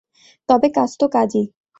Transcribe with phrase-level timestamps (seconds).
[0.49, 1.45] তবে কাজতো কাজই।